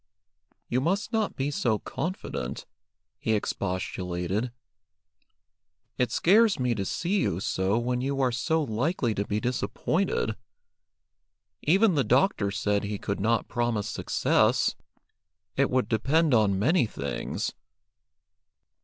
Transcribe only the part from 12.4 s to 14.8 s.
said he could not promise success.